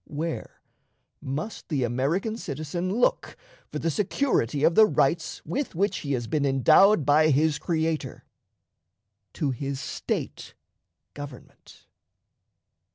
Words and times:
Where 0.07 0.59
must 1.21 1.69
the 1.69 1.83
American 1.83 2.35
citizen 2.35 2.91
look 2.91 3.37
for 3.71 3.77
the 3.77 3.91
security 3.91 4.63
of 4.63 4.73
the 4.73 4.87
rights 4.87 5.45
with 5.45 5.75
which 5.75 5.97
he 5.99 6.13
has 6.13 6.25
been 6.25 6.43
endowed 6.43 7.05
by 7.05 7.29
his 7.29 7.59
Creator? 7.59 8.25
To 9.33 9.51
his 9.51 9.79
State 9.79 10.55
government. 11.13 11.85